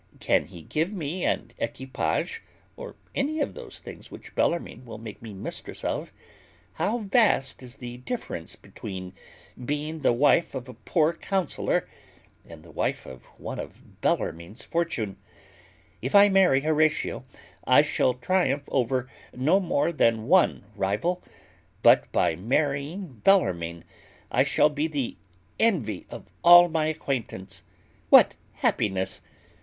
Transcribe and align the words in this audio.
Can 0.19 0.45
he 0.45 0.63
give 0.63 0.91
me 0.91 1.23
an 1.25 1.51
equipage, 1.59 2.41
or 2.75 2.95
any 3.13 3.39
of 3.39 3.53
those 3.53 3.77
things 3.77 4.09
which 4.09 4.33
Bellarmine 4.33 4.83
will 4.83 4.97
make 4.97 5.21
me 5.21 5.31
mistress 5.31 5.83
of? 5.85 6.11
How 6.73 6.97
vast 6.97 7.61
is 7.61 7.75
the 7.75 7.97
difference 7.97 8.55
between 8.55 9.13
being 9.63 9.99
the 9.99 10.11
wife 10.11 10.55
of 10.55 10.67
a 10.67 10.73
poor 10.73 11.13
counsellor 11.13 11.87
and 12.49 12.63
the 12.63 12.71
wife 12.71 13.05
of 13.05 13.25
one 13.39 13.59
of 13.59 14.01
Bellarmine's 14.01 14.63
fortune! 14.63 15.17
If 16.01 16.15
I 16.15 16.29
marry 16.29 16.61
Horatio, 16.61 17.23
I 17.67 17.83
shall 17.83 18.15
triumph 18.15 18.63
over 18.69 19.07
no 19.35 19.59
more 19.59 19.91
than 19.91 20.27
one 20.27 20.63
rival; 20.75 21.21
but 21.83 22.11
by 22.11 22.35
marrying 22.35 23.21
Bellarmine, 23.23 23.83
I 24.31 24.41
shall 24.45 24.69
be 24.71 24.87
the 24.87 25.17
envy 25.59 26.07
of 26.09 26.25
all 26.43 26.69
my 26.69 26.87
acquaintance. 26.87 27.65
What 28.09 28.35
happiness! 28.53 29.21